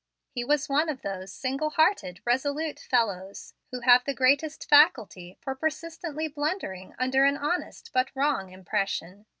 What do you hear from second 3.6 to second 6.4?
who have the greatest faculty for persistently